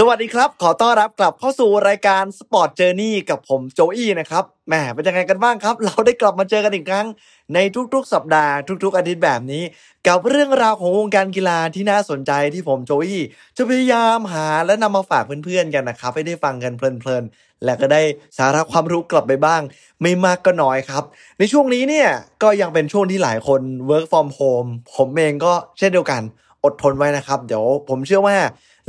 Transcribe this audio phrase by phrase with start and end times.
[0.00, 7.06] สวัสดีครับ ขอต้อนรับกลับเข้าสู่รายการ Sport Journey กับผมโจอี้นะครับแหมเป็นยังไงกันบ้างครับ เราได้กลับมาเจอกันอีกครั้ง
[7.54, 7.58] ใน
[7.94, 8.52] ทุกๆ สัปดาห์
[8.84, 9.62] ทุก ๆ อาทิตย์แบบนี้
[10.06, 13.22] กับเรื่องราวของวงการกีฬาที่น่าสนใจที่ผมโจอี้
[13.56, 18.02] จะพยายามหาและนำมาฝากเพื่อนๆกันนะครับ ให้ได้ฟังกันเพลินๆ และก็ได้
[18.38, 19.62] สาระความรู้กลับไปบ้าง
[20.02, 21.04] ไม่มากก็น้อยครับ
[21.38, 22.08] ในช่วงนี้เนี่ย
[22.42, 26.22] ก็ยังเป็นช่วงที่หลายคน work from home ผมเองก็เช่นเดียวกัน
[26.64, 28.36] อดทนไว้นะครับ เดี๋ยวผมเชื่อว่า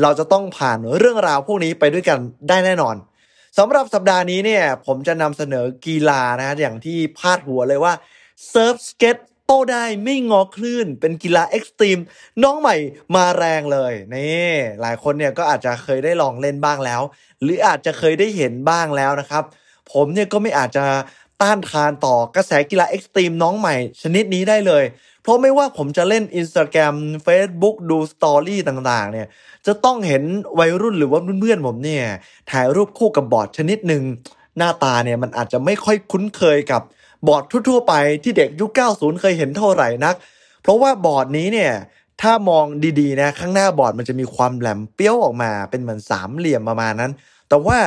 [0.02, 2.96] เราจะต้องผ่านเรื่องราวพวกนี้ไปด้วยกันได้แน่นอน
[3.58, 7.94] สำหรับสัปดาห์นี้เนี่ยผมจะนำเสนอกีฬานะอย่างที่พาดหัวเลยว่า
[8.50, 12.00] เซิร์ฟสเก็ตโต้ได้ไม่ง้อคลื่น เป็นกีฬา extreme
[12.44, 12.76] น้องใหม่
[13.16, 17.02] มาแรงเลยนี่หลายคนเนี่ยก็อาจจะเคยได้ลองเล่นบ้างแล้ว
[17.42, 19.44] หรืออาจจะเคยได้เห็นบ้างแล้วนะครับ
[19.92, 20.86] ผมเนี่ยก็ไม่อาจจะ
[21.42, 24.84] ต้านทานต่อกระแสกีฬา extreme น้องใหม่ชนิดนี้ได้เลย
[25.30, 26.96] เพราะไม่ว่าผมจะเล่น Instagram
[27.28, 29.28] Facebook ดู story ต่างๆ เนี่ย
[29.68, 30.24] จะต้องเห็น
[30.60, 32.06] วัยรุ่นหรือว่าเพื่อนๆผมเนี่ย
[32.52, 34.04] ถ่ายรูปคู่กับบอร์ดชนิดหนึ่ง
[34.58, 36.82] หน้าตาเนี่ยมันอาจจะไม่ค่อยคุ้นเคยกับ
[37.28, 40.16] บอร์ดทั่วๆ ไปที่เด็กยุค 90 เคยเห็นเท่าไหร่นัก
[40.64, 41.74] เพราะว่าบอร์ดนี้เนี่ย
[42.22, 42.66] ถ้ามอง
[43.00, 47.12] ดีๆนะข้างหน้าบอร์ดมันจะมีความแหลมเปี๊ยวออกมาเป็นเหมือนสามเหลี่ยมประมาณนั้น
[47.50, 47.78] แต่ว่า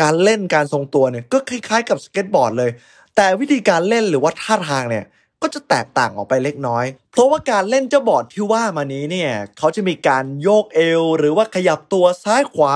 [0.00, 2.70] การเล่นการทรงตัวเนี่ยก็คล้ายๆ กับสเก็ตบอร์ดเลย
[3.16, 5.04] แต่วิธีการเล่นหรือว่าท่าทางเนี่ย
[5.42, 12.72] ก็จะแตกต่างออกไปเล็กน้อย เพราะว่าการเล่นเจ้าบอร์ดที่ว่ามานี้เนี่ยเขาจะมีการโยกเอว หรือว่าขยับตัวซ้ายขวา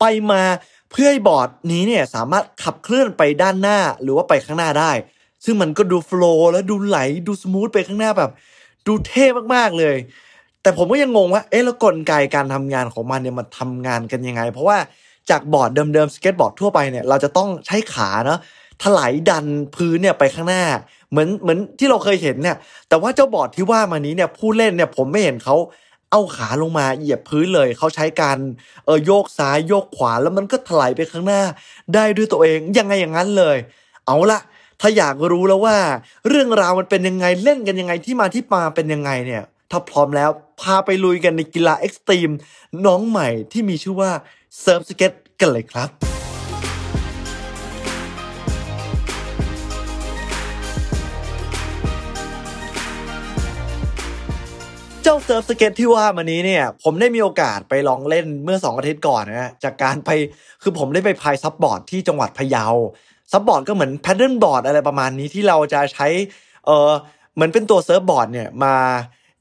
[0.00, 0.42] ไปมา
[0.90, 4.92] เพื่อให้บอร์ดนี้เนี่ยสามารถขับเคลื่อนไปด้านหน้าหรือว่าไปข้างหน้าได้
[5.44, 8.30] ซึ่งมันก็ดู flow และดูไหลดู smooth ไปข้างหน้าแบบ
[8.86, 9.24] ดูเท่
[9.54, 9.96] มากๆเลย
[10.62, 14.78] แต่ผมก็ยังงงว่าเอ๊ะแล้วกลไกการทำงานของมันเนี่ยมันทำงานกันยังไง เพราะว่า
[15.30, 18.38] จากบอร์ดเดิมๆสเก็ตบอร์ดทั่วไปเนี่ยเราจะต้องใช้ขาเนาะ
[18.82, 20.64] ไถลดันพื้นเนี่ยไปข้างหน้า
[21.10, 22.56] เหมือนเหมือนที่เราเคยเห็นเนี่ย
[22.88, 25.56] แต่ว่าเจ้าบอร์ดที่ว่ามานี้เนี่ยผู้เล่นเนี่ยผมไม่เห็นเขา
[26.10, 28.38] เอาขาลงมาเหยียบพื้นเลย เขาใช้การ
[28.84, 31.42] เออโยกซ้ายโยกขวาแล้วมันก็ไถลไปข้างหน้า
[31.94, 33.56] ได้ด้วยตัวเองยังไงอย่างนั้นเลย
[34.06, 34.40] เอาละ
[34.80, 35.76] ถ้าอยากรู้แล้วว่า
[36.28, 40.30] เรื่องราวมันเป็นยังไงเล่นกันยังไงที่มาที่มาเป็นยังไงเนี่ยถ้าพร้อมแล้ว
[40.60, 42.30] พาไปลุยกันในกีฬา extreme
[42.86, 44.10] น้องใหม่ที่มีชื่อว่า
[44.60, 46.11] เซิร์ฟสเก็ตกันเลยครับ
[55.12, 60.10] เจ้าเซิร์ฟสเก็ตที่ว่ามานี้เนี่ย ผมได้มีโอกาสไปลองเล่นเมื่อสองอาทิตย์ก่อนนะจากการไป
[60.62, 62.66] คือผมได้ไปพาย SUP board ที่จังหวัดพะเยา
[63.32, 66.06] SUP board ก็เหมือน paddle board อะไรประมาณนี้ที่เราจะใช้
[66.66, 66.90] เออ
[67.34, 68.74] เหมือนเป็นตัว surfboard เนี่ยมา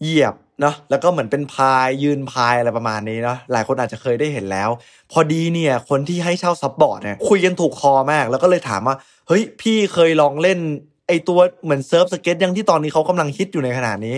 [0.01, 4.69] เหยียบเนาะแล้วก็เหมือนเป็นพายยืนพายอะไรประมาณนี้เนาะหลายคนอาจจะเคยได้เห็นแล้ว
[5.11, 8.95] พอดีเนี่ยคนที่ให้เช่า SUP board เนี่ยคุยกันถูกคอมาก แล้วก็เลยถามว่า
[9.27, 10.59] เฮ้ยพี่เคยลองเล่น
[11.07, 14.15] ไอตัวเหมือนเซิร์ฟสเก็ตยังที่ตอนนี้เขากำลังฮิตอยู่ในขณะนี้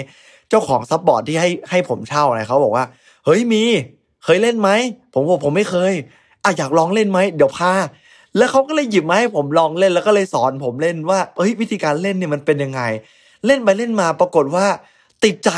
[0.53, 2.85] เจ้าของ SUP board ที่ให้ให้ผมเช่าเนี่ยเขาบอกว่า
[3.25, 3.63] เฮ้ยมี
[4.23, 4.69] เคยเล่นไหม
[5.13, 5.93] ผมบอกผมไม่เคย
[6.43, 7.71] อะอยากลองเล่นไหมเดี๋ยวพา
[8.37, 12.81] แล้วเขาก็เลยหยิบมาให้ผมลองเล่นแล้วก็เลยสอนผมเล่นว่าเฮ้ยวิธีการเล่นเนี่ยมันเป็นยังไง
[13.45, 14.65] เล่นไปเล่นมาปรากฏว่า
[15.23, 15.51] ติดใจ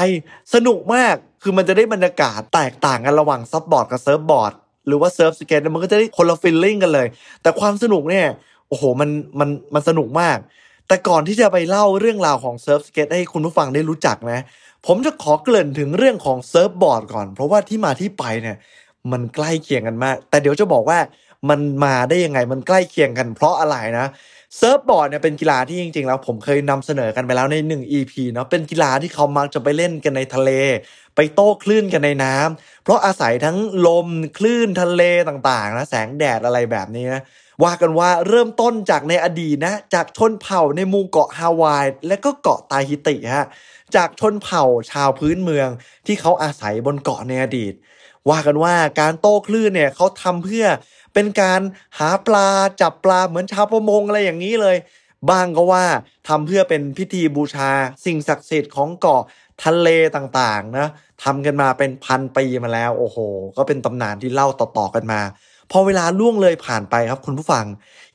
[0.53, 4.53] สนุกมากคือมันจะได้บรรยากาศแตกต่างกันระหว่าง SUP board กับ surfboard
[4.87, 7.07] หรือว่าเซิร์ฟสเก็ตมันก็จะได้คนละ feeling กันเลย
[7.41, 8.27] แต่ความสนุกเนี่ย
[8.67, 10.37] โอ้โหมันมันมันสนุกมาก
[10.87, 14.39] แต่ก่อนที่จะไปเล่าเรื่องราวของเซิร์ฟสเก็ตให้คุณผู้ฟังได้รู้จักนะ
[14.85, 18.57] ผมจะขอเกริ่นถึงเรื่องของ surfboard ก่อน เพราะว่าที่มาที่ไปเนี่ย
[19.11, 20.99] มันใกล้เคียงกันมาก แต่เดี๋ยวจะบอกว่า
[21.49, 24.07] มันมาได้ยังไงมันใกล้เคียงกันเพราะอะไรนะ
[24.57, 30.51] surfboard เนี่ยเป็นกีฬาที่จริงๆแล้วผมเคยนำเสนอกันไปแล้วใน 1 EP เนาะเป็นกีฬาที่เขามักจะไปเล่นกันในทะเล
[31.15, 33.57] ไปโต้คลื่นกันในน้ำเพราะอาศัยทั้ง
[33.87, 34.07] ลม
[34.37, 37.21] คลื่นทะเลต่างๆนะแสงแดดอะไรแบบนี้นะ
[37.63, 43.47] ว่ากันว่าเริ่มต้นจากในอดีตนะ จากชนเผ่าในหมู่เกาะฮาวาย และก็เกาะตาฮิติฮะ
[43.95, 45.69] จากชนเผ่าชาวพื้นเมือง
[46.05, 47.73] ที่เขาอาศัยบนเกาะในอดีต
[48.29, 50.65] ว่ากันว่าการโต้คลื่นเนี่ยเขาทำเพื่อ
[51.13, 51.61] เป็นการ
[51.97, 52.47] หาปลา
[52.81, 54.77] จับปลาเหมือนชาวประมงอะไรอย่างนี้เลย
[55.29, 55.85] บ้างก็ว่า
[56.27, 57.69] ทำเพื่อเป็นพิธีบูชา
[58.05, 59.21] สิ่งศักดิ์สิทธิ์ของเกาะ
[59.63, 60.87] ทะเลต่างๆนะ
[61.23, 63.17] ทำกันมาเป็นพันปีมาแล้ว โอ้โห
[63.57, 65.21] ก็เป็นตำนานที่เล่าต่อๆกันมา
[65.71, 67.65] พอเวลาล่วงเลยผ่านไปครับคุณผู้ฟัง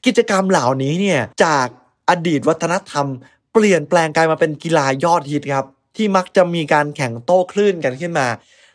[0.06, 1.66] กิจกรรมเหล่านี้เนี่ยจาก
[2.10, 3.06] อดีตวัฒนธรรม
[3.52, 5.66] เปลี่ยนแปลงกลายมาเป็นกีฬายอดฮิตครับ
[5.96, 8.28] ที่มักจะมีการแข่งโต้คลื่นกันขึ้นมา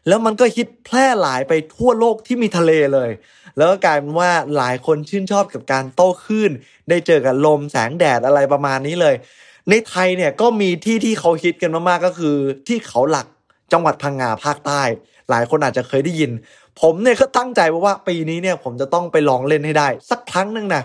[0.08, 3.10] แล้วมันก็ฮิตแพร่หลายไปทั่วโลกที่มีทะเลเลย
[3.58, 6.52] แล้วก็กลายเป็นว่าหลายคนชื่นชอบกับการโต้คลื่น
[6.90, 9.16] ได้เจอกับลมแสงแดดอะไรประมาณนี้เลย
[9.70, 12.36] ในไทยเนี่ยก็มีที่ที่เขาฮิตกันมากๆก็คือ
[12.68, 13.28] ที่เขาหลัก
[13.72, 14.82] จังหวัดพังงาภาคใต้
[15.30, 16.32] หลายคนอาจจะเคยได้ยิน
[16.82, 20.84] ผมเนี่ยก็ตั้งใจว่าปีนี้เนี่ยผมจะต้องไปลองเล่นให้ได้ สักครั้งหนึ่งนะ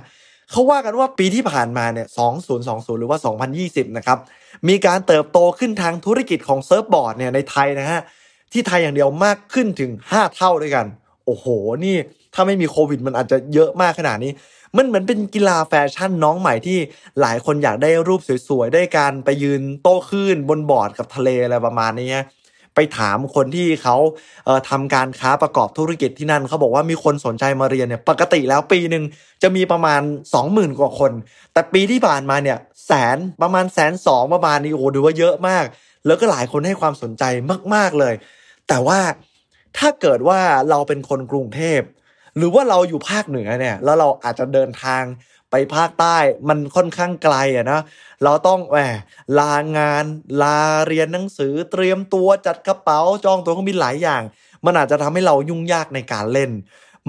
[0.51, 2.07] เขาว่ากันว่าปีที่ผ่านมาเนี่ย
[2.53, 3.19] 2020 หรือว่า
[3.57, 4.19] 2020 นะครับ
[4.69, 8.01] มีการเติบโตขึ้นทางธุรกิจของ surfboard เนี่ยในไทยนะฮะ
[8.53, 10.87] ที่ไทยอย่างเดียวมากขึ้นถึง 5 เท่าด้วยกัน
[11.25, 11.47] โอ้โห
[11.85, 11.97] นี่
[12.35, 14.33] ถ้าไม่มีโควิดมันอาจจะเยอะมากขนาดนี้
[14.77, 16.79] มันเหมือนเป็นกีฬาแฟชั่นน้องใหม่ที่
[17.21, 22.09] หลายคนอยากได้รูปสวยๆ ได้การไปยืนโต้คลื่นบนบอร์ดกับทะเลอะไรประมาณนี้
[22.81, 23.97] ไปถามคนที่เขา
[24.47, 29.05] เอ่อทำการค้าประกอบธุรกิจที่นั่นเขาบอกว่ามีคนสนใจมาเรียนเนี่ยปกติแล้วปีหนึ่ง
[29.43, 30.01] จะมีประมาณ
[30.41, 31.13] 20,000 กว่าคน
[31.53, 35.65] แต่ปีที่ผ่านมาเนี่ยแสนประมาณแสนสองประมาณนี้โอ้ดูว่าเยอะมาก
[36.07, 37.25] แล้วก็หลายคนให้ความสนใจ
[37.75, 38.15] มาก ๆเลย
[38.69, 39.01] แต่ว่า
[39.79, 40.41] ถ้าเกิดว่า
[40.71, 41.81] เราเป็นคนกรุงเทพ
[42.37, 45.03] หรือว่าเราอยู่ภาคเหนือเนี่ยแล้วเราอาจจะเดินทาง
[45.51, 46.17] ไปภาคใต้
[46.49, 47.81] มันค่อนข้างไกลอะนะ
[48.25, 48.79] เราต้องแหม
[49.39, 50.05] ลางาน
[50.43, 54.23] ลาเรียนหนังสือเตรียมตัวจัดกระเป๋าจองตัวเครื่องบินหลายอย่าง
[54.67, 56.51] มันอาจจะทำให้เรายุ่งยากในการเล่น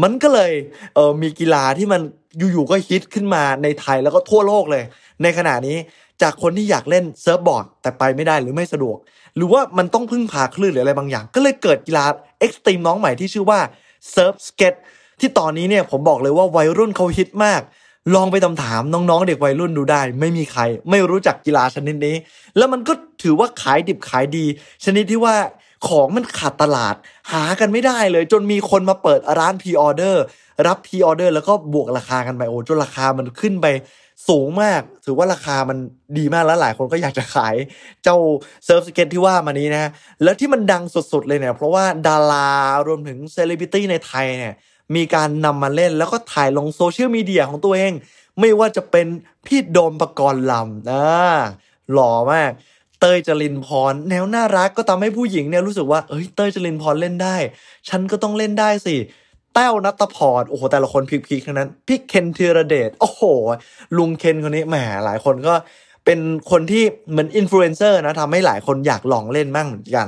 [0.04, 0.52] มันก็เลย
[0.96, 2.02] เออมีกีฬาที่มัน
[2.38, 4.84] อยู่ๆก็ฮิตขึ้นมาในไทยแล้วก็ทั่วโลกเลย
[5.24, 5.78] ในขณะนี้
[6.22, 8.98] จากคนที่อยากเล่น surfboard แต่ไปไม่ได้หรือไม่สะดวก
[9.36, 12.06] หรือว่ามันต้องพึ่งพาคลื่นหรืออะไรบางอย่าง ก็เลยเกิดกีฬา
[12.40, 13.60] extreme น้องใหม่ที่ชื่อว่า
[14.12, 14.74] เซิร์ฟสเก็ต
[15.20, 17.62] ที่ตอนนี้เนี่ยผมบอกเลยว่าวัยรุ่นเขาฮิตมาก
[18.16, 22.16] ลองไปตำถามน้องๆ เด็กวัยรุ่นดูได้ ไม่มีใคร ไม่รู้จักกีฬาชนิดนี้
[22.58, 22.94] แล้วมันก็
[23.24, 24.46] ถือว่าขายดิบขายดี
[24.86, 25.36] ชนิดที่ว่า
[25.88, 26.96] ของมันขาดตลาด
[27.32, 30.24] หากันไม่ได้เลย จนมีคนมาเปิดร้าน pre-order
[30.68, 33.68] รับ pre-order แล้วก็บวกราคากันไปโอ้จนราคามันขึ้นไป
[34.30, 35.78] สูงมาก ถือว่าราคามัน
[36.18, 37.56] ดีมากแล้วหลายคนก็อยากจะขาย
[38.04, 38.18] เจ้า
[38.66, 39.92] surf skate ที่ว่ามานี้นะ
[40.24, 42.50] แล้วที่มันดังสุดๆเลยเนี่ยเพราะว่าดารา
[42.88, 44.54] รวมถึงเซเลบริตี้ในไทยเนี่ย
[44.96, 47.94] มีการนำมาเล่นแล้วก็ถ่ายลงโซเชียลมีเดียของตัวเอง
[48.40, 49.08] ไม่ว่าจะเป็น
[49.46, 51.06] พี่โดมปกรณ์ลัม นะ
[51.92, 52.52] หล่อมาก
[53.00, 57.36] เตยจรินทร์พร แนวน่ารักก็ทำให้ผู้หญิงเนี่ยรู้สึกว่าเอ้ยเตยจรินทร์พรเล่นได้
[57.90, 58.96] ฉันก็ต้องเล่นได้สิ
[59.54, 63.22] แต้วณฐพรโอ้โหแต่ละคนพีคๆทั้งนั้นพี่เคนธีรเดชโอ้โห
[63.98, 65.54] ลุงเคนคนนี้แหมหลายคนก็
[66.06, 66.20] เป็น
[66.52, 70.08] คนที่เหมือนอินฟลูเอนเซอร์นะทำให้หลายคนอยากลองเล่นบ้างเหมือนกัน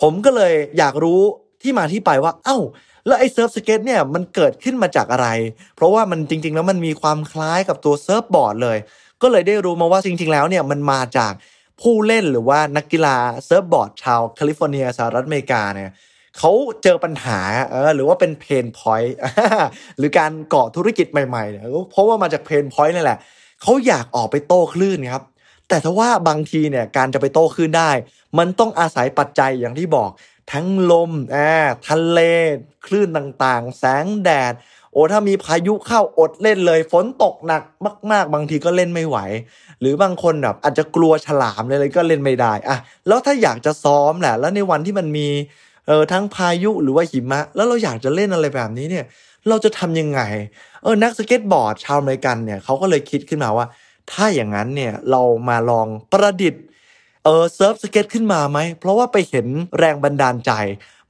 [0.00, 1.20] ผมก็เลยอยากรู้
[1.62, 2.58] ที่มาที่ไปว่า เอ้า
[3.06, 5.28] แล้วไอ้ surf skate เนี่ยมันเกิดขึ้นมาจากอะไร
[5.76, 8.78] เพราะว่ามันจริง ๆ แล้วมันมีความคล้ายกับตัว surfboard เลย
[9.22, 11.32] ก็เลยได้รู้มาว่าจริง ๆ แล้วเนี่ยมันมาจาก
[11.80, 13.16] ผู้เล่นหรือว่านักกีฬา
[13.46, 15.90] surfboard ชาวแคลิฟอร์เนียสหรัฐอเมริกาเนี่ย
[16.38, 16.52] เขา
[16.82, 17.40] เจอปัญหา
[17.70, 19.16] เออหรือว่าเป็น pain point
[19.98, 23.18] หรือการเกิดธุรกิจใหม่ๆเนี่ยเพราะว่ามาจาก pain point นี่แหละ
[23.62, 25.24] เขาอยากออกไปโต้คลื่นครับ
[25.68, 27.90] แต่ถ้าว่าบางทีเนี่ยการจะไปโต้คลื่นได้
[28.38, 30.10] มันต้องอาศัยปัจจัยอย่างที่บอก
[30.52, 31.50] ทั้งลมอ่า
[31.88, 32.18] ทะเล
[32.86, 34.54] คลื่นต่างๆ แสงแดด
[34.92, 37.62] โอ้ถ้ามีพายุเข้าอดเล่นเลย ฝนตกหนัก
[38.12, 39.18] มากๆ บางทีก็เล่นไม่ไหว
[39.80, 42.76] หรือบางคนแบบอาจจะกลัวฉลามเลยก็เล่นไม่ได้อะ
[43.06, 45.28] แล้วถ้าอยากจะซ้อมแหละ แล้วในวันที่มันมี
[45.86, 49.04] เออทั้งพายุหรือว่าหิมะ แล้วเราอยากจะเล่นอะไรแบบนี้เนี่ย
[49.48, 50.20] เราจะทำยังไง
[50.82, 53.66] เออนักสเก็ตบอร์ดชาวอเมริกันเนี่ยเขาก็เลยคิดขึ้นมาว่า
[54.12, 56.62] ถ้าอย่างนั้นเนี่ยเรามาลองประดิษฐ์
[57.24, 59.46] เออ surf skate ขึ้นมาไหม เพราะว่าไปเห็น
[59.78, 60.52] แรงบันดาลใจ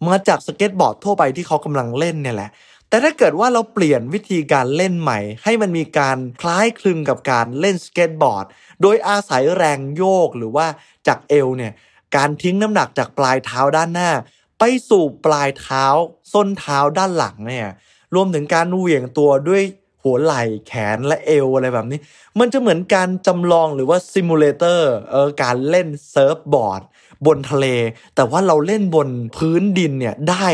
[0.06, 2.50] มาจากสเก็ตบอร์ดทั่วไปที่เขากำลังเล่นเนี่ยแหละ
[2.88, 8.46] แต่ถ้าเกิดว่าเราเปลี่ยนวิธีการเล่นใหม่ ให้มันมีการคล้ายคลึงกับการเล่นสเก็ตบอร์ด
[8.82, 10.66] โดยอาศัยแรงโยกหรือว่า
[11.06, 11.72] จากเอวเนี่ย
[12.16, 14.10] การทิ้งน้ำหนักจากปลายเท้าด้านหน้า
[14.58, 15.84] ไปสู่ปลายเท้า
[16.32, 17.68] ส้นเท้าด้านหลังเนี่ย
[18.14, 19.62] รวมถึงการเหวี่ยงตัวด้วย
[20.04, 21.98] หัวไหล่แขนและเอวอะไรแบบนี้
[22.38, 26.82] มันจะเหมือนการจำลองหรือว่า simulator เออการเล่น surfboard
[27.26, 27.66] บนทะเล
[28.14, 30.48] แต่ว่าเราเล่นบนพื้นดินเนี่ยได้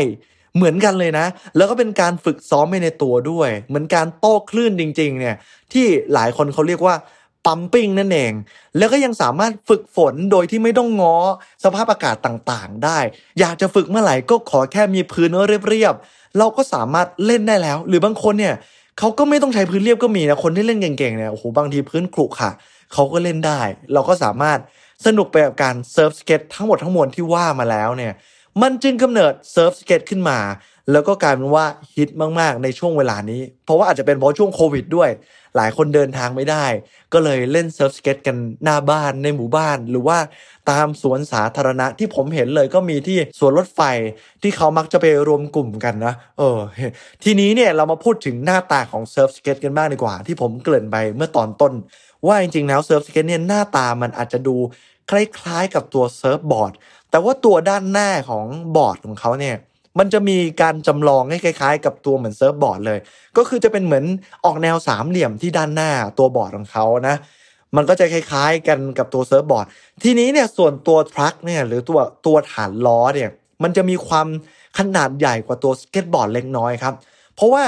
[0.55, 1.25] เหมือนกันเลยนะ
[1.55, 5.35] แล้วก็เป็นการฝึกซ้อมไปในตัวด้วย เหมือนการโต้คลื่นจริง ๆ เนี่ย
[5.73, 6.95] ที่หลายคนเขาเรียกว่า
[7.45, 8.33] pumping นั่นเอง
[8.77, 11.15] แล้วก็ยังสามารถฝึกฝนโดยที่ไม่ต้องง้อ
[11.63, 12.99] สภาพอากาศต่างๆ ได้
[13.39, 15.29] อยากจะฝึกเมื่อไหร่ก็ขอแค่มีพื้น
[15.69, 18.55] เรียบๆ เราก็สามารถเล่นได้แล้ว หรือบางคนเนี่ย
[18.99, 22.51] เขาก็ไม่ต้องใช้พื้นเรียบก็มีนะคนที่เล่นเก่งๆเนี่ยโอ้โหบางทีพื้นขรุขระ
[22.93, 23.59] เขาก็เล่นได้
[23.93, 24.59] เราก็สามารถ
[25.05, 28.13] สนุกไปกับการ surf skate ทั้งหมดทั้งมวลที่ว่ามาแล้วเนี่ย
[28.61, 30.37] มันจึงกำเนิด surf skate ขึ้นมา
[30.91, 32.09] แล้วก็กลายเป็นว่าฮิต
[32.39, 35.09] มากๆในช่วงเวลานี้ เพราะว่าอาจจะเป็นเพราะช่วงโควิดด้วย
[35.55, 36.65] หลายคนเดินทางไม่ได้
[37.13, 40.17] ก็เลยเล่น surf skate กันหน้าบ้านในหมู่บ้าน หรือว่า
[40.71, 43.81] ตามสวนสาธารณะที่ผมเห็นเลยก็มีที่สวนรถไฟ
[44.41, 46.59] ที่เขามักจะไปรวมกลุ่มกันนะเออ
[47.23, 51.73] ทีนี้เนี่ยเรามาพูดถึงหน้าตาของ surf skate กันบ้างดีกว่า ที่ผมเกริ่นไปเมื่อตอนต้น
[52.27, 54.55] ว่าจริงๆแล้ว surf skate เนี่ยหน้าตามันอาจจะดู
[55.09, 56.73] คล้ายๆกับตัว surfboard
[57.09, 58.45] แต่ว่าตัวด้านหน้าของ
[58.75, 59.55] บอร์ดของเขาเนี่ย
[59.99, 62.99] มันจะมีการจำลองให้คล้ายๆ กับตัวเหมือน surfboard เลย
[63.37, 64.05] ก็คือจะเป็นเหมือน
[64.45, 67.15] ออกแนวสามเหลี่ยมที่ด้านหน้าตัวบอร์ดของเขานะ
[67.75, 69.65] มันก็จะคล้ายๆ กันกับตัว surfboard
[70.03, 73.29] ทีนี้เนี่ยส่วนตัว truck เนี่ยหรือตัวตัวฐานล้อเนี่ย
[73.63, 74.27] มันจะมีความ
[74.77, 76.93] ขนาดใหญ่กว่าตัวสเก็ตบอร์ดเล็กน้อยครับ
[77.35, 77.65] เพราะว่า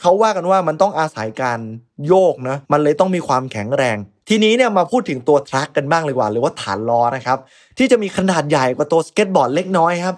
[0.00, 1.58] เขาว่ากันว่ามันต้องอาศัยการ
[2.06, 3.96] โยกนะมันเลยต้องมีความแข็งแรง
[4.28, 7.38] ทีนี้เนี่ยมาพูดถึงตัว truck กันบ้างดีกว่า หรือว่าฐานล้อนะครับ
[7.78, 10.16] ที่จะมีขนาดใหญ่กว่าตัวสเก็ตบอร์ดเล็กน้อยครับ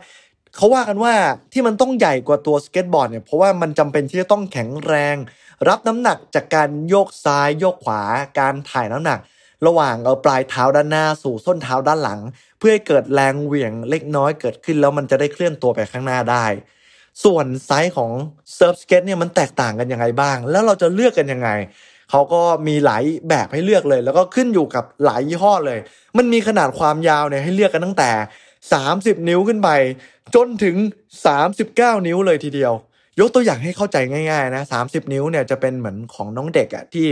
[0.57, 1.15] เขาว่ากันว่า
[1.53, 5.17] ที่มันต้องใหญ่กว่าตัวสเก็ตบอร์ดเนี่ยเพราะว่ามันจำเป็นที่จะต้องแข็งแรง
[5.69, 8.03] รับน้ำหนักจากการโยกซ้ายโยกขวา
[8.39, 9.19] การถ่ายน้ำหนัก
[9.67, 12.21] ระหว่างเอาปลายเท้าด้านหน้าสู่ส้นเท้าด้านหลัง
[12.59, 16.45] เพื่อให้เกิดแรงเหวี่ยงเล็กน้อยเกิดขึ้นแล้วมันจะได้เคลื่อนตัวไปข้างหน้าได้
[17.25, 18.11] ส่วนไซส์ของ
[18.55, 21.49] surf skate เนี่ยมันแตกต่างกันยังไงบ้าง แล้วเราจะเลือกกันยังไง
[22.11, 25.79] เขาก็มีหลายแบบให้เลือกเลย แล้วก็ขึ้นอยู่กับหลายยี่ห้อเลย
[26.19, 28.11] มันมีขนาดความยาวเนี่ยให้เลือกกันตั้งแต่
[28.69, 29.69] 30 นิ้วขึ้นไป
[30.35, 30.77] จนถึง
[31.41, 32.75] 39 นิ้วเลยทีเดียว
[33.21, 33.97] ยกตัวอย่างให้เข้าใจ
[34.31, 37.09] ง่ายๆนะ30 นิ้วเนี่ยจะเป็นเหมือนของน้องเด็กอะที่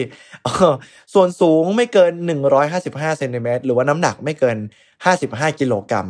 [1.14, 2.12] ส่วนสูงไม่เกิน
[2.64, 4.56] 155เซนติเมตรหรือว่าน้ำหนักไม่เกิน
[5.08, 6.06] 55 กิโลกรัม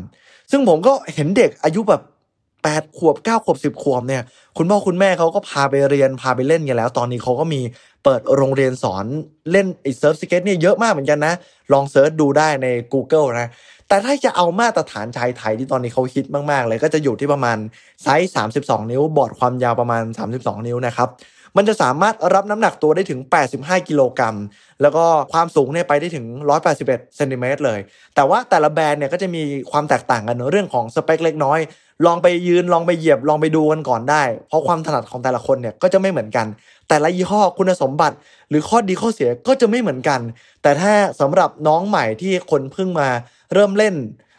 [0.51, 2.03] ซึ่งผมก็เห็นเด็กอายุแบบ
[2.49, 4.23] 8ขวบ9ขวบ10ขวบเนี่ย
[4.57, 7.61] คุณพ่อคุณแม่เขาก็พาไปเรียนพาไปเล่นกันแล้ว ตอนนี้เขาก็มี
[8.05, 9.05] เปิดโรงเรียนสอน
[9.53, 11.35] เล่นไอ้ surf skate เนี่ยเยอะมากเหมือนกันนะ
[11.73, 13.49] ลอง search ดูได้ใน Google นะ
[13.89, 17.59] แต่ถ้าจะเอามาตรฐานชายไทยที่ตอนนี้เขาฮิตมากๆ เลยก็จะอยู่ที่ประมาณ
[18.03, 20.03] ไซส์ 32 นิ้ว บอร์ดความยาวประมาณ
[20.35, 21.09] 32 นิ้วนะครับ
[21.57, 23.21] มันจะสามารถรับน้ำหนักตัวได้ถึง
[23.55, 24.37] 85 กิโลกรัม
[24.83, 26.27] แล้วก็ความสูงเนี่ยไปได้ถึง
[26.73, 27.81] 181เซนติเมตรเลย
[28.15, 31.61] แต่ว่าแต่ละแบรนด์เนี่ยก็จะมีความแตกต่างกันเรื่องของสเปคเล็กน้อย
[32.07, 36.47] ลองไปยืน ลองไปเหยียบ ลองไปดูกันก่อนได้ เพราะความถนัดของแต่ละคนเนี่ยก็จะไม่เหมือนกัน
[36.89, 38.17] แต่ละยี่ห้อคุณสมบัติ
[38.49, 40.21] หรือข้อดีข้อเสียก็จะไม่เหมือนกัน
[40.63, 43.09] แต่ถ้าสำหรับน้องใหม่ที่คนเพิ่งมา
[43.55, 43.95] เริ่มเล่น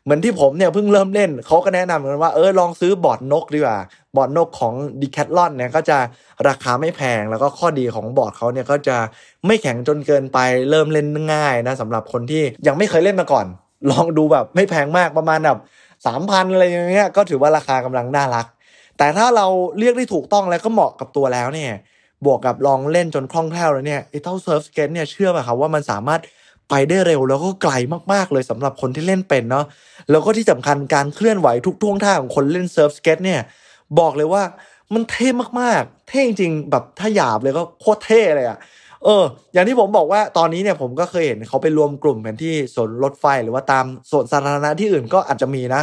[0.10, 3.78] เหมือนที่ผมเนี่ยเพิ่งเริ่มเล่นเขาก็แนะนำกันว่าเออลองซื้อบอร์ดนกดีกว่า
[4.16, 5.98] บอร์ดนกของ d e c a t h l o n เนี่ยก็จะ
[6.48, 8.98] ราคาไม่แพงแล้วก็ข้อดีของบอร์ดเขาเนี่ยก็จะ
[9.48, 10.38] ไม่แข็งจนเกินไป
[10.70, 13.46] เริ่มเล่นง่ายนะสำหรับคนที่ยังไม่เคยเล่นมาก่อน
[13.92, 15.60] ลองดูแบบไม่แพงมากประมาณแบบ
[16.06, 18.46] สามพันอะไรอย่างเงี้ยก็ถือว่าราคากำลังน่ารัก
[18.98, 19.48] แต่ถ้าเรา
[19.80, 21.72] เลือกได้ถูกต้องแล้วก็เหมาะกับตัวแล้วเนี่ย
[22.26, 26.20] บวกกับลองเล่นจนคล่องแคล่วแล้วเนี่ยไอ้เจ้า surf skate เนี่ยเชื่อป่ะครับว่ามันสามารถ
[26.70, 27.74] ไปได้เร็วแล้วก็ไกล
[28.14, 29.66] มากๆเลยสำหรับคนที่เล่นเป็นเนาะ
[30.10, 33.40] แล้วก็ที่สำคัญการเคลื่อนไหวทุกท่วงท่าของคนเล่น surf skate เนี่ย
[34.00, 34.44] บอกเลยว่า
[34.94, 35.30] มันเท่
[35.62, 38.60] มากๆ เท่จริงแบบถ้าหยาบเลยก็โคตรเท่เลยอะ
[39.04, 39.24] เออ
[39.54, 45.82] อย่างที่ผมบอกว่าตอนนี้เนี่ยผมก็เคยเห็นเขาไปรวมกลุ่มกันที่สวนรถไฟหรือว่าตามสวนสาธารณะที่อื่นก็อาจจะมีนะ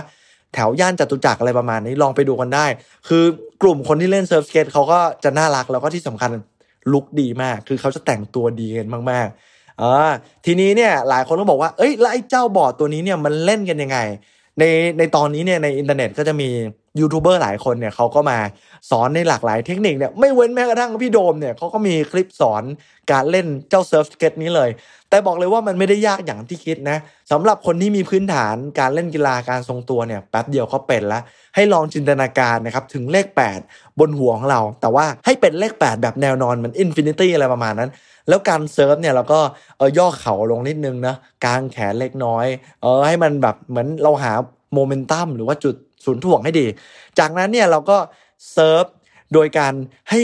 [0.55, 2.67] แถวย่านจตุจักรอะไรประมาณนี้ลองไปดูกันได้
[3.09, 3.25] คือ
[3.63, 6.31] กลุ่มคนที่เล่น surf skate เขาก็จะน่ารักแล้วก็ที่สำคัญ
[6.93, 9.95] ลุคดีมาก คือเขาจะแต่งตัวดีกันมากๆ อ่า
[10.45, 13.99] ทีนี้เนี่ยหลายคนก็บอกว่าเอ้ยแล้วไอ้เจ้าบอร์ดตัวนี้เนี่ยมันเล่นกันยังไง
[14.59, 14.65] ใน
[14.99, 16.49] ในตอนนี้เนี่ยในอินเทอร์เน็ตก็จะมี
[17.01, 18.39] ยูทูบเบอร์หลายคนเนี่ยเขาก็มา
[18.91, 22.63] สอนในหลากหลายเทคนิคเนี่ยไม่เว้นแม้กระทั่งพี่โดมเนี่ยเขาก็มีคลิปสอน
[23.13, 24.71] การเล่นเจ้า surf skate นี้เลย
[25.11, 26.99] แต่บอกเลยว่ามันไม่ได้ยากอย่างที่คิดนะ
[27.33, 31.21] สำหรับคนที่มีพื้นฐานการเล่นกีฬาการทรงตัวเนี่ยแป๊บเดียวก็เป็นละ
[31.55, 33.27] ให้ลองจินตนาการนะครับถึงเลข
[33.63, 37.91] 8 บนหัวของเรา แต่ว่าให้เป็นเลข 8 แบบแนวนอนเหมือน infinity อะไรประมาณนั้น
[38.29, 39.41] แล้วการ surf เนี่ยเราก็
[39.77, 41.15] เออย่อเข่าลงนิดนึงนะ
[41.45, 42.47] กางแขนเล็กน้อย
[42.83, 44.33] เออให้มันแบบเหมือนเราหา
[44.75, 46.67] โมเมนตัมหรือว่าจุดศูนย์ถ่วงให้ดี
[47.19, 47.99] จากนั้นเนี่ยเราก็
[48.53, 48.85] surf
[49.33, 49.73] โดยการ
[50.11, 50.21] ให้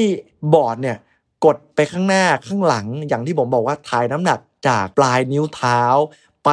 [0.54, 0.97] บอร์ดเนี่ย
[1.44, 5.80] กดไปข้างหน้าข้างหลังอย่างที่ผมบอกว่าถ่ายน้ำหนักจากปลายนิ้วเท้า
[6.44, 6.50] ไป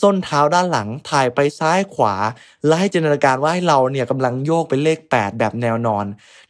[0.00, 2.14] ส้นเท้าด้านหลังถ่ายไปซ้ายขวา
[2.66, 6.06] และให้จินตนาการว่าให้เราเนี่ยกำลังโยกเป็นเลข 8 แบบแนวนอน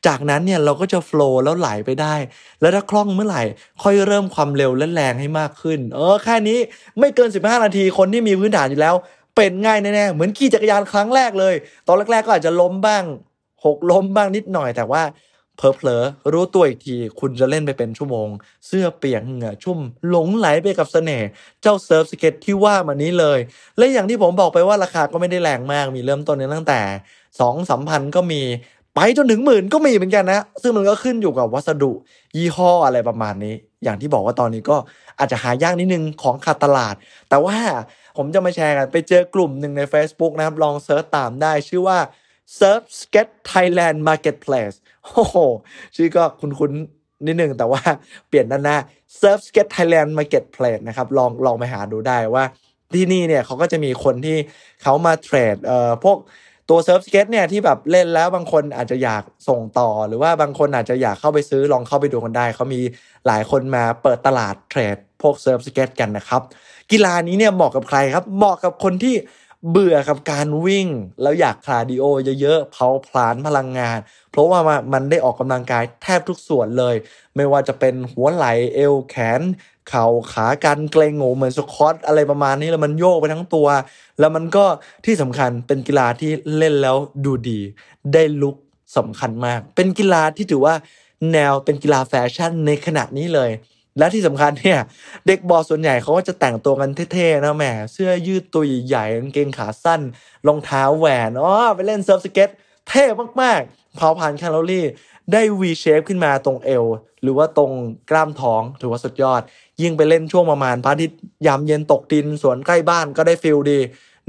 [0.06, 2.14] จากนั้นเนี่ยเราก็จะโฟล์แล้วไหลไปได้
[2.60, 3.42] แล้วถ้าคล่องเมื่อไหร่
[3.82, 6.58] ค่อยเริ่มความเร็วและแรงให้มากขึ้น เออแค่นี้
[6.98, 8.94] ไม่เกิน 15 นาทีคนที่มีพื้นฐานอยู่แล้ว
[9.36, 11.54] เป็นง่ายแน่ๆเหมือนขี่จักรยานครั้งแรกเลย
[11.86, 13.04] ตอนแรกๆก็อาจจะล้มบ้าง
[13.64, 15.02] หกล้มบ้างนิดหน่อยแต่ว่า
[15.58, 18.28] เผอเผลอรู้ตัวอีกที คุณจะเล่นไปเป็นชั่วโมง
[18.66, 21.26] เสื้อเปียกเหงื่อชุ่มหลงใหลไปกับเสน่ห์
[21.62, 23.38] เจ้า surf skate ที่ว่ามานี้เลย
[23.76, 26.80] และอย่างที่ผมบอกไปว่าราคาก็ไม่ได้แรงมากมีเริ่มต้นตั้งแต่
[27.40, 28.42] สองสามพันก็มี
[28.94, 31.92] ไปจนถึงหมื่นก็มีเหมือนกันนะ ซึ่งมันก็ขึ้นอยู่กับวัสดุ
[32.36, 34.76] ยี่ห้ออะไรประมาณนี้ อย่างที่บอกว่าตอนนี้ก็
[35.18, 36.94] อาจจะหายากนิดนึงของขาดตลาด
[37.28, 37.56] แต่ว่า
[38.16, 41.98] ผมจะมาแชร์กัน ไปเจอกลุ่มหนึ่งใน Facebook นะครับ ลอง search ตามได้ชื่อว่า
[42.58, 44.76] Surf Skate Thailand Marketplace
[45.14, 45.36] โอ้โห
[45.96, 47.80] ชื่อก็คุ้นๆนิดนึงแต่ว่า
[48.28, 48.76] เปลี่ยนด้านหน้า
[49.20, 52.44] Surf Skate Thailand Marketplace นะครับ ลองลองไปหาดูได้ว่า
[52.94, 54.36] ที่นี่เนี่ยเขาก็จะมีคนที่
[54.82, 56.18] เขามา trade เอ่อพวก
[56.68, 62.80] ตัว surf skate เนี่ยที่แบบเล่นแล้วบางคนอาจจะอยากส่งต่อ หรือว่าบางคนอาจจะอยากเข้าไปซื้อลองเข้าไปดูกันได้ เขามี
[63.26, 66.42] หลายคนมาเปิดตลาด trade พวก surf skate กันนะครับ
[66.90, 69.14] กีฬานี้เนี่ยเหมาะกับใครครับ เหมาะกับคนที่
[69.70, 70.88] เบื่อกับการวิ่ง
[71.22, 72.04] แล้วอยาก cardio
[72.40, 73.98] เยอะๆเผาผลาญพลังงาน
[74.30, 74.60] เพราะว่า
[74.92, 76.94] มันได้ออกกำลังกายแทบทุกส่วนเลย
[77.36, 79.40] ไม่ว่าจะเป็นหัวไหล่เอวแขน
[79.88, 83.68] เข่าขาการเกร็งงอเหมือน squat อะไรประมาณนี้แล้วมันโยกไปทั้งตัว
[84.18, 84.64] แล้วมันก็
[85.04, 87.60] ที่สำคัญเป็นกีฬาที่เล่นแล้วดูดี
[88.12, 88.56] ได้ look
[88.96, 90.74] สำคัญมาก เป็นกีฬาที่ถือว่า
[91.32, 93.50] แนวเป็นกีฬาแฟชั่นในขณะนี้เลย
[93.98, 94.80] และที่สำคัญเนี่ย
[95.26, 100.00] เด็กบอร์ดส่วนใหญ่เขาก็จะแต่งตัวกันเท่ๆนะแหมเสื้อยืดตัวใหญ่ๆกางเกงขาสั้น
[100.46, 102.50] รองเท้าแหวนอ๋อไปเล่น surf skate
[102.88, 103.04] เท่
[103.42, 104.86] มากๆเผาผลาญแคลอรี่
[105.32, 106.84] ได้ V shape ขึ้นมาตรงเอว
[107.22, 107.72] หรือว่าตรง
[108.10, 109.42] กล้ามท้องถือว่าสุดยอด
[109.82, 113.80] ยิ่งไปเล่นช่วงประมาณพระอาทิตย์ยามเย็นตกดินสวนใกล้บ้านก็ได้ feel ดี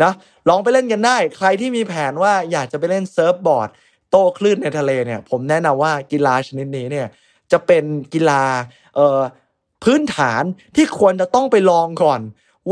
[0.04, 0.12] นะ
[0.50, 3.70] ลองไปเล่นกันได้ ใครที่มีแผนว่าอยากจะไปเล่น surfboard
[4.10, 7.08] โต้คลื่นในทะเลเนี่ย ผมแนะนำว่ากีฬาชนิดนี้เนี่ย
[7.52, 7.84] จะเป็น
[8.14, 8.42] กีฬา
[8.96, 9.20] เอ่อ
[9.84, 10.44] พื้นฐาน
[10.76, 12.22] ที่ควรจะต้องไปลองก่อน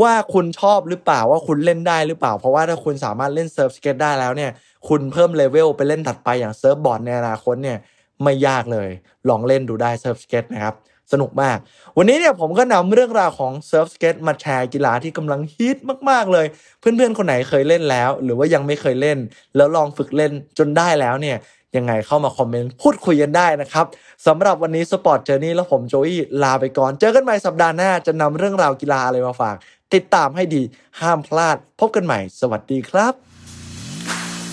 [0.02, 4.50] ว่าคุณชอบหรือเปล่าว่าคุณเล่นได้หรือเปล่า เพราะว่าถ้าคุณสามารถเล่น surf skate ได้แล้วเนี่ย
[4.88, 7.78] คุณเพิ่มเลเวลไปเล่นถัดไปอย่าง surfboard ในอนาคตเนี่ย
[8.22, 8.88] ไม่ยากเลย
[9.28, 10.76] ลองเล่นดูได้ surf skate นะครับ
[11.12, 11.58] สนุกมาก
[11.96, 15.76] วันนี้เนี่ยผมก็นำเรื่องราวของ surf skate มาแชร์กีฬาที่กำลังฮิต
[16.10, 16.46] มากๆเลย
[16.80, 19.18] เพื่อนๆคนไหนเคยเล่นแล้ว หรือว่ายังไม่เคยเล่น
[19.56, 21.36] แล้วลองฝึกเล่นจนได้แล้วเนี่ย
[21.76, 23.86] ยังไงเข้ามา comment พูดคุยกันได้นะครับ
[24.26, 29.56] สำหรับวันนี้ Sport Journey แล้วผมโจอี้ลาไปก่อน เจอกันใหม่สัปดาห์หน้าจะนำเรื่องราวกีฬาอะไรมาฝาก
[29.94, 30.62] ติดตามให้ดี
[31.00, 33.12] ห้ามพลาด พบกันใหม่ สวัสดีครับ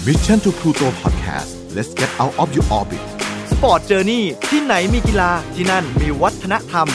[0.05, 3.03] Mission to Pluto Podcast let's get out of your orbit
[3.51, 6.87] Sport Journey ที่ไหนมีกีฬาที่นั่นมีวัฒนธรรม